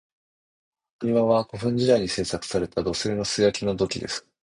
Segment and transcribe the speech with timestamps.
[0.97, 4.25] 埴輪は、古墳時代に製作された土製の素焼きの土器です。